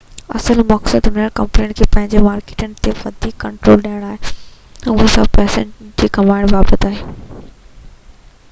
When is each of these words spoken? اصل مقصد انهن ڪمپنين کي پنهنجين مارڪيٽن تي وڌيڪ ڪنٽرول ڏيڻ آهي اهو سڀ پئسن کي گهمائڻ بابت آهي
اصل 0.37 0.59
مقصد 0.69 1.01
انهن 1.09 1.27
ڪمپنين 1.39 1.73
کي 1.79 1.85
پنهنجين 1.95 2.23
مارڪيٽن 2.27 2.73
تي 2.87 2.93
وڌيڪ 3.01 3.37
ڪنٽرول 3.43 3.83
ڏيڻ 3.85 4.07
آهي 4.09 4.33
اهو 4.93 5.11
سڀ 5.17 5.29
پئسن 5.37 5.69
کي 6.01 6.09
گهمائڻ 6.19 6.53
بابت 6.57 6.89
آهي 6.89 7.05